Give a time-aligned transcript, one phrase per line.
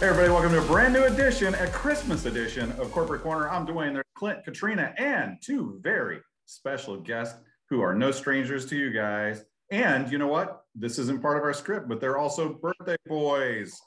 [0.00, 3.50] Hey, everybody, welcome to a brand new edition, a Christmas edition of Corporate Corner.
[3.50, 7.38] I'm Dwayne, there's Clint, Katrina, and two very special guests
[7.68, 9.44] who are no strangers to you guys.
[9.70, 10.62] And you know what?
[10.74, 13.78] This isn't part of our script, but they're also birthday boys.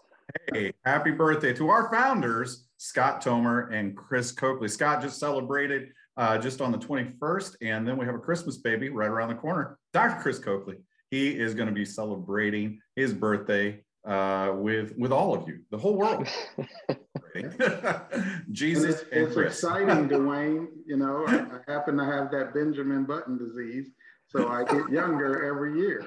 [0.53, 4.67] Hey, happy birthday to our founders, Scott Tomer and Chris Coakley.
[4.67, 8.89] Scott just celebrated uh, just on the 21st, and then we have a Christmas baby
[8.89, 10.21] right around the corner, Dr.
[10.21, 10.77] Chris Coakley.
[11.09, 15.77] He is going to be celebrating his birthday uh, with with all of you, the
[15.77, 16.27] whole world.
[18.52, 20.67] Jesus it's, it's exciting, Dwayne.
[20.85, 23.89] You know, I, I, happen to have that Benjamin Button disease,
[24.27, 26.05] so I get younger every year.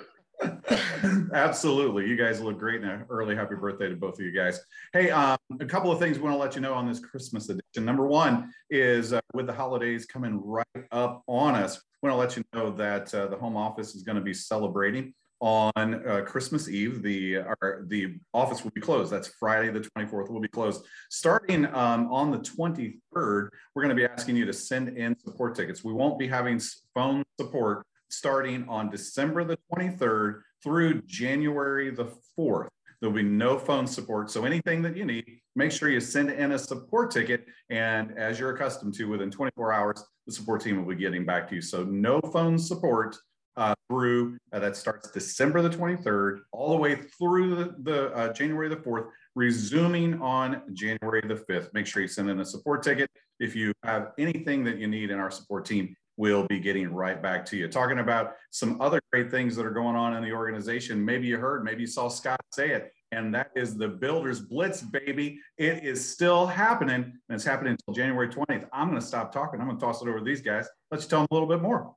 [1.32, 2.82] Absolutely, you guys look great.
[2.82, 4.60] And early happy birthday to both of you guys.
[4.92, 7.48] Hey, um, a couple of things we want to let you know on this Christmas
[7.48, 7.84] edition.
[7.84, 12.20] Number one is uh, with the holidays coming right up on us, we want to
[12.20, 16.22] let you know that uh, the home office is going to be celebrating on uh,
[16.26, 17.02] Christmas Eve.
[17.02, 19.12] The our, the office will be closed.
[19.12, 20.84] That's Friday the 24th will be closed.
[21.10, 25.54] Starting um, on the 23rd, we're going to be asking you to send in support
[25.54, 25.84] tickets.
[25.84, 26.60] We won't be having
[26.94, 32.06] phone support starting on December the 23rd through January the
[32.38, 32.68] 4th.
[33.00, 34.30] There'll be no phone support.
[34.30, 37.46] So anything that you need, make sure you send in a support ticket.
[37.68, 41.48] And as you're accustomed to, within 24 hours, the support team will be getting back
[41.48, 41.60] to you.
[41.60, 43.16] So no phone support
[43.56, 48.32] uh, through uh, that starts December the 23rd, all the way through the, the uh,
[48.32, 51.72] January the 4th, resuming on January the 5th.
[51.72, 53.10] Make sure you send in a support ticket.
[53.40, 57.22] If you have anything that you need in our support team, we'll be getting right
[57.22, 57.68] back to you.
[57.68, 61.04] Talking about some other great things that are going on in the organization.
[61.04, 64.82] Maybe you heard, maybe you saw Scott say it, and that is the Builders Blitz,
[64.82, 65.38] baby.
[65.58, 68.66] It is still happening, and it's happening until January 20th.
[68.72, 69.60] I'm going to stop talking.
[69.60, 70.66] I'm going to toss it over to these guys.
[70.90, 71.94] Let's tell them a little bit more.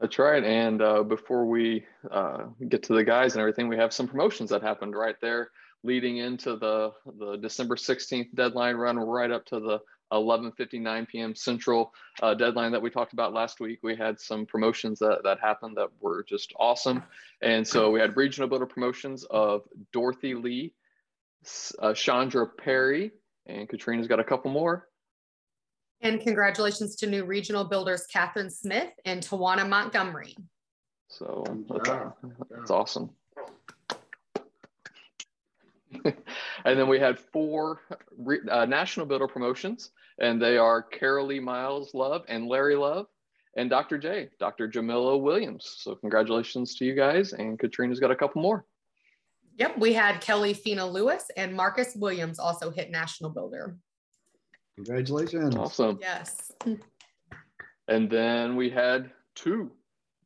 [0.00, 0.42] That's right.
[0.42, 4.48] And uh, before we uh, get to the guys and everything, we have some promotions
[4.50, 5.50] that happened right there
[5.82, 9.78] leading into the, the December 16th deadline run right up to the
[10.12, 11.34] 11.59 p.m.
[11.34, 13.78] Central uh, deadline that we talked about last week.
[13.82, 17.02] We had some promotions that, that happened that were just awesome.
[17.42, 19.62] And so we had regional builder promotions of
[19.92, 20.72] Dorothy Lee,
[21.78, 23.12] uh, Chandra Perry,
[23.46, 24.88] and Katrina's got a couple more.
[26.02, 30.34] And congratulations to new regional builders, Catherine Smith and Tawana Montgomery.
[31.08, 32.10] So that's, yeah.
[32.50, 33.10] that's awesome.
[36.04, 36.14] and
[36.64, 37.80] then we had four
[38.50, 39.90] uh, national builder promotions,
[40.20, 43.06] and they are Carolee Miles Love and Larry Love,
[43.56, 43.98] and Dr.
[43.98, 44.68] J, Dr.
[44.68, 45.76] Jamila Williams.
[45.78, 48.64] So congratulations to you guys, and Katrina's got a couple more.
[49.56, 53.76] Yep, we had Kelly Fina Lewis and Marcus Williams also hit national builder.
[54.76, 55.56] Congratulations.
[55.56, 55.98] Awesome.
[56.00, 56.52] Yes.
[57.88, 59.70] And then we had two,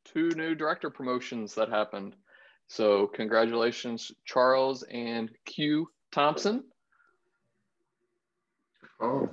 [0.04, 2.14] two new director promotions that happened.
[2.68, 6.64] So congratulations, Charles and Q Thompson.
[9.00, 9.28] Oh.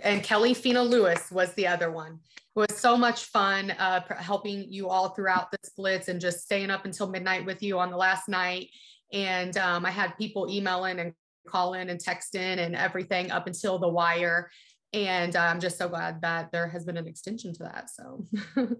[0.00, 2.18] And Kelly Fina Lewis was the other one.
[2.54, 6.70] It was so much fun uh, helping you all throughout the blitz and just staying
[6.70, 8.68] up until midnight with you on the last night.
[9.12, 11.12] And um, I had people emailing and
[11.46, 14.50] call in and text in and everything up until the wire.
[14.92, 17.88] And I'm just so glad that there has been an extension to that.
[17.88, 18.26] So.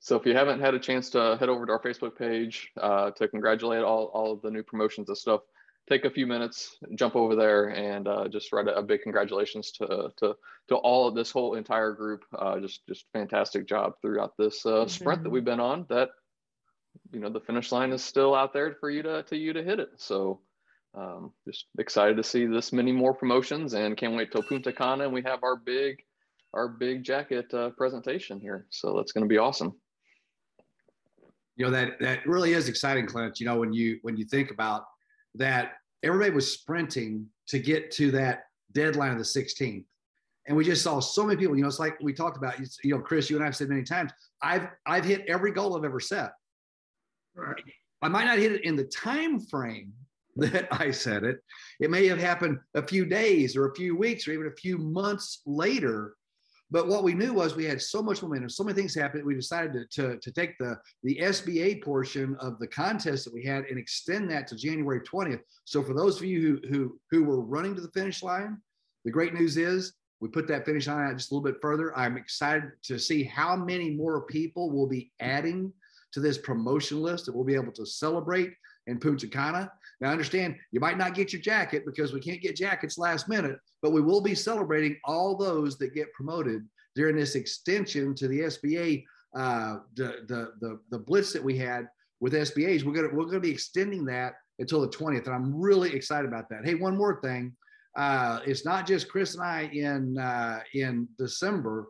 [0.00, 3.12] so if you haven't had a chance to head over to our Facebook page uh,
[3.12, 5.42] to congratulate all, all of the new promotions and stuff,
[5.88, 9.70] take a few minutes, jump over there, and uh, just write a, a, big congratulations
[9.72, 10.36] to to
[10.68, 12.24] to all of this whole entire group.
[12.36, 15.24] Uh, just just fantastic job throughout this uh, sprint mm-hmm.
[15.24, 15.86] that we've been on.
[15.88, 16.10] That
[17.12, 19.62] you know the finish line is still out there for you to to you to
[19.62, 19.90] hit it.
[19.96, 20.40] So
[20.96, 25.04] um, just excited to see this many more promotions and can't wait till Punta Cana
[25.04, 26.02] and we have our big
[26.54, 28.66] our big jacket uh, presentation here.
[28.70, 29.74] So that's going to be awesome.
[31.56, 33.40] You know that that really is exciting, Clint.
[33.40, 34.84] You know when you when you think about
[35.34, 35.72] that,
[36.02, 39.84] everybody was sprinting to get to that deadline of the 16th,
[40.46, 41.56] and we just saw so many people.
[41.56, 42.58] You know, it's like we talked about.
[42.84, 44.12] You know, Chris, you and I've said many times.
[44.42, 46.32] I've I've hit every goal I've ever set.
[47.34, 47.62] Right.
[48.02, 49.92] I might not hit it in the time frame
[50.36, 51.38] that I said it.
[51.80, 54.78] It may have happened a few days or a few weeks or even a few
[54.78, 56.14] months later.
[56.70, 59.24] But what we knew was we had so much momentum, so many things happened.
[59.24, 63.44] We decided to, to, to take the, the SBA portion of the contest that we
[63.44, 65.40] had and extend that to January 20th.
[65.64, 68.58] So for those of you who, who, who were running to the finish line,
[69.04, 71.96] the great news is we put that finish line out just a little bit further.
[71.96, 75.72] I'm excited to see how many more people will be adding
[76.12, 78.54] to this promotion list that we'll be able to celebrate
[78.86, 79.70] in Punta Cana.
[80.00, 83.58] Now, understand you might not get your jacket because we can't get jackets last minute,
[83.82, 88.40] but we will be celebrating all those that get promoted during this extension to the
[88.40, 89.04] SBA,
[89.36, 91.88] uh, the, the, the, the blitz that we had
[92.20, 92.84] with SBAs.
[92.84, 95.26] We're gonna we're gonna be extending that until the 20th.
[95.26, 96.64] And I'm really excited about that.
[96.64, 97.54] Hey, one more thing.
[97.96, 101.88] Uh, it's not just Chris and I in uh, in December,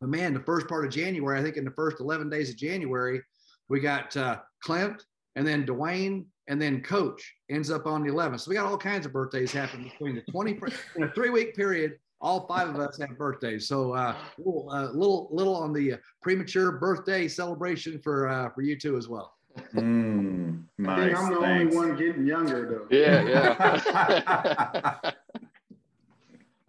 [0.00, 2.56] but man, the first part of January, I think in the first 11 days of
[2.56, 3.20] January,
[3.68, 5.02] we got uh, Clint
[5.36, 8.40] and then Dwayne and then Coach ends up on the 11th.
[8.40, 10.58] So we got all kinds of birthdays happening between the 20
[10.96, 11.98] in a three week period.
[12.22, 16.72] All five of us have birthdays, so uh, little, uh, little, little on the premature
[16.72, 19.38] birthday celebration for uh, for you two as well.
[19.74, 21.16] Mm, nice.
[21.16, 21.74] I am the Thanks.
[21.74, 22.94] only one getting younger though.
[22.94, 25.12] Yeah, yeah.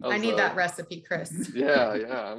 [0.04, 1.50] I need uh, that recipe, Chris.
[1.54, 2.38] Yeah, yeah.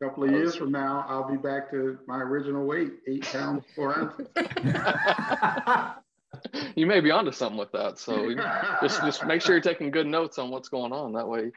[0.00, 2.66] I'm telling you, a couple of years from now, I'll be back to my original
[2.66, 4.28] weight, eight pounds, four ounces.
[6.76, 7.98] you may be onto something with that.
[7.98, 8.34] So
[8.82, 11.12] just just make sure you're taking good notes on what's going on.
[11.14, 11.52] That way,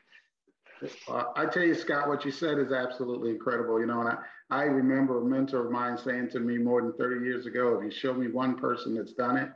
[1.08, 3.80] Uh, I tell you, Scott, what you said is absolutely incredible.
[3.80, 4.18] You know, and I,
[4.50, 7.84] I remember a mentor of mine saying to me more than 30 years ago, if
[7.86, 9.50] you show me one person that's done it,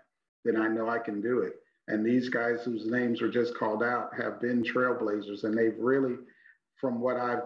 [0.43, 1.55] then I know I can do it.
[1.87, 5.43] And these guys whose names were just called out have been trailblazers.
[5.43, 6.15] And they've really,
[6.75, 7.39] from what I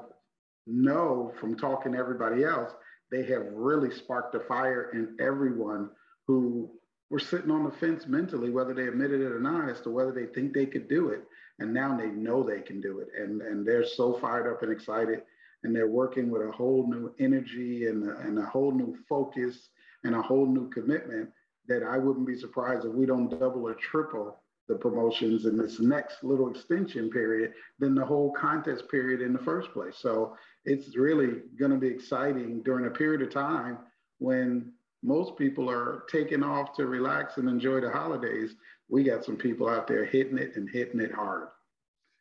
[0.70, 2.72] know from talking to everybody else,
[3.12, 5.90] they have really sparked a fire in everyone
[6.28, 6.70] who
[7.10, 10.12] were sitting on the fence mentally, whether they admitted it or not, as to whether
[10.12, 11.24] they think they could do it.
[11.58, 13.08] And now they know they can do it.
[13.20, 15.24] And, and they're so fired up and excited.
[15.64, 19.70] And they're working with a whole new energy and and a whole new focus
[20.06, 21.30] and a whole new commitment
[21.68, 24.38] that I wouldn't be surprised if we don't double or triple
[24.70, 29.40] the promotions in this next little extension period than the whole contest period in the
[29.40, 29.96] first place.
[29.98, 33.80] So it's really going to be exciting during a period of time
[34.20, 34.72] when
[35.02, 38.52] most people are taking off to relax and enjoy the holidays.
[38.90, 41.48] We got some people out there hitting it and hitting it hard.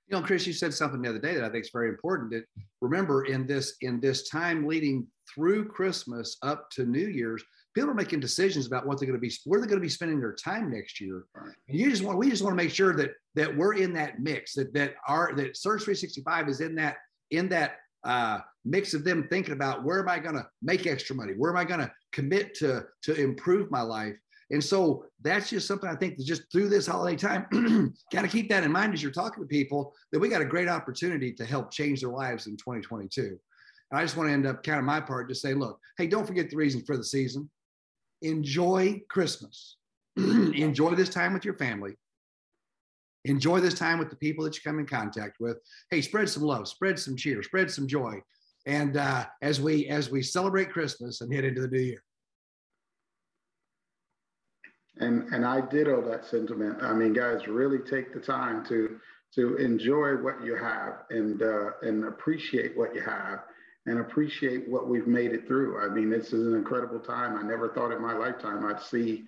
[0.09, 2.31] You know, Chris, you said something the other day that I think is very important.
[2.31, 2.45] That
[2.81, 7.45] remember in this in this time leading through Christmas up to New Year's,
[7.79, 9.89] people are making decisions about what they're going to be where they're going to be
[9.89, 11.25] spending their time next year.
[11.35, 11.55] Right.
[11.69, 14.19] And you just want we just want to make sure that that we're in that
[14.19, 16.97] mix that that our that Surge 365 is in that
[17.31, 21.15] in that uh, mix of them thinking about where am I going to make extra
[21.15, 21.35] money?
[21.37, 24.17] Where am I going to commit to to improve my life?
[24.51, 27.47] And so that's just something I think that just through this holiday time,
[28.13, 30.47] got to keep that in mind as you're talking to people that we got a
[30.47, 33.39] great opportunity to help change their lives in 2022.
[33.91, 36.07] And I just want to end up kind of my part, just say, look, hey,
[36.07, 37.51] don't forget the reason for the season.
[38.23, 39.77] Enjoy Christmas.
[40.17, 41.97] Enjoy this time with your family.
[43.25, 45.59] Enjoy this time with the people that you come in contact with.
[45.91, 48.21] Hey, spread some love, spread some cheer, spread some joy.
[48.67, 52.03] And uh, as we as we celebrate Christmas and head into the new year.
[54.99, 56.83] And and I ditto that sentiment.
[56.83, 58.99] I mean, guys, really take the time to
[59.35, 63.41] to enjoy what you have and uh, and appreciate what you have
[63.89, 65.81] and appreciate what we've made it through.
[65.81, 67.37] I mean, this is an incredible time.
[67.37, 69.25] I never thought in my lifetime I'd see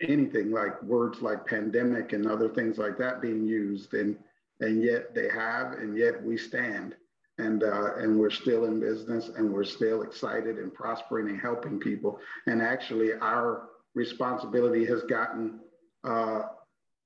[0.00, 4.16] anything like words like pandemic and other things like that being used, and
[4.60, 6.94] and yet they have, and yet we stand,
[7.38, 11.78] and uh, and we're still in business, and we're still excited and prospering and helping
[11.78, 15.58] people, and actually our responsibility has gotten
[16.04, 16.42] uh,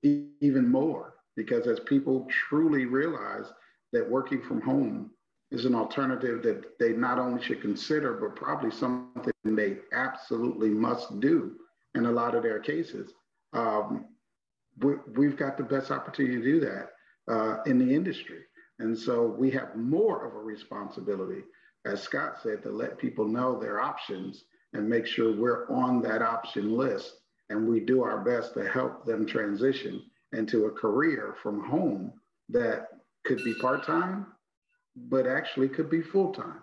[0.02, 3.46] e- even more because as people truly realize
[3.92, 5.10] that working from home
[5.50, 11.18] is an alternative that they not only should consider, but probably something they absolutely must
[11.20, 11.56] do
[11.94, 13.12] in a lot of their cases.
[13.52, 14.06] Um,
[14.80, 16.90] we, have got the best opportunity to do that
[17.28, 18.40] uh, in the industry.
[18.78, 21.42] And so we have more of a responsibility,
[21.84, 26.22] as Scott said, to let people know their options and make sure we're on that
[26.22, 27.16] option list
[27.50, 30.02] and we do our best to help them transition
[30.32, 32.12] into a career from home
[32.48, 32.88] that
[33.24, 34.26] could be part-time
[34.96, 36.62] but actually could be full-time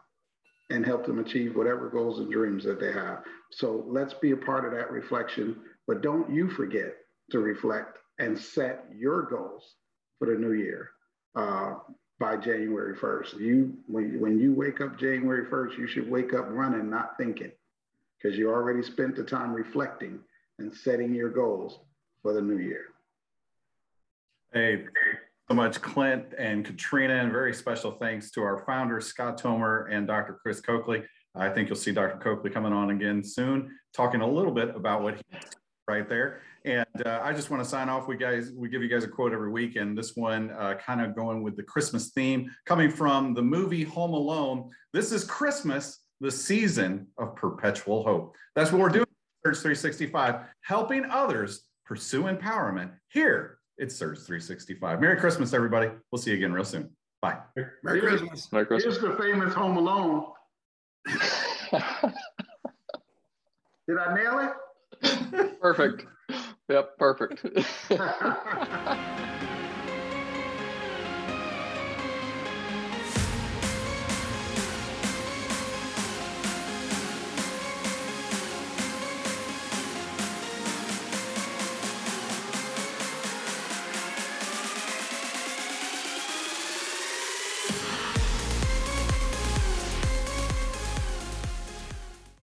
[0.70, 4.38] and help them achieve whatever goals and dreams that they have so let's be a
[4.38, 5.56] part of that reflection
[5.88, 6.96] but don't you forget
[7.32, 9.76] to reflect and set your goals
[10.20, 10.90] for the new year
[11.36, 11.76] uh,
[12.20, 16.46] by january 1st you when, when you wake up january 1st you should wake up
[16.50, 17.52] running not thinking
[18.18, 20.20] because you already spent the time reflecting
[20.60, 21.80] and setting your goals
[22.22, 22.86] for the new year.
[24.54, 24.86] Hey,
[25.50, 30.06] so much, Clint and Katrina, and very special thanks to our founder, Scott Tomer, and
[30.06, 30.38] Dr.
[30.42, 31.04] Chris Coakley.
[31.36, 32.18] I think you'll see Dr.
[32.18, 35.22] Coakley coming on again soon, talking a little bit about what he
[35.88, 36.42] right there.
[36.66, 38.10] And uh, I just want to sign off.
[38.10, 41.00] We guys, we give you guys a quote every week, and this one uh, kind
[41.00, 44.70] of going with the Christmas theme, coming from the movie Home Alone.
[44.92, 48.36] This is Christmas, the season of perpetual hope.
[48.54, 49.06] That's what we're doing.
[49.46, 55.00] Surge 365, helping others pursue empowerment here it's Surge 365.
[55.00, 55.90] Merry Christmas, everybody.
[56.12, 56.90] We'll see you again real soon.
[57.22, 57.38] Bye.
[57.84, 58.52] Merry Christmas.
[58.52, 58.98] Merry Christmas.
[59.00, 60.26] Here's the famous Home Alone.
[63.88, 64.54] Did I nail
[65.02, 65.62] it?
[65.62, 66.06] Perfect.
[66.70, 67.46] Yep, perfect.